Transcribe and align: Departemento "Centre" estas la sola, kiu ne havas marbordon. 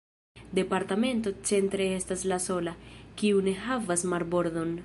Departemento 0.59 1.29
"Centre" 1.49 1.85
estas 2.01 2.25
la 2.33 2.41
sola, 2.49 2.75
kiu 3.21 3.47
ne 3.49 3.57
havas 3.67 4.09
marbordon. 4.15 4.79